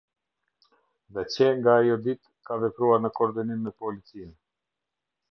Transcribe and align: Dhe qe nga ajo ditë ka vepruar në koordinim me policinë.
Dhe 1.13 1.23
qe 1.33 1.47
nga 1.57 1.71
ajo 1.79 1.97
ditë 2.07 2.31
ka 2.47 2.57
vepruar 2.63 3.03
në 3.03 3.11
koordinim 3.19 3.61
me 3.67 3.75
policinë. 3.83 4.33